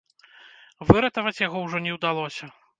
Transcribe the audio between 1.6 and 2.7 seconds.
ўжо не ўдалося.